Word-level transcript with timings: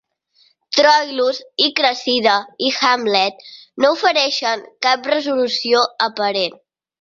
"Troilus 0.77 1.41
i 1.65 1.67
Cressida" 1.79 2.33
i 2.69 2.71
"Hamlet" 2.77 3.45
no 3.85 3.93
ofereixen 3.97 4.65
cap 4.87 5.11
resolució 5.13 5.85
aparent. 6.09 6.59